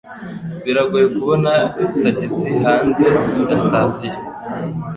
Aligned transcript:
Biragoye 0.63 1.05
kubona 1.15 1.51
tagisi 2.01 2.49
hanze 2.65 3.05
ya 3.49 3.55
sitasiyo. 3.61 4.17